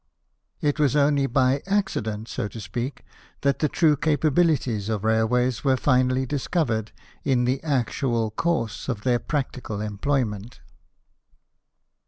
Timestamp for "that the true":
3.41-3.95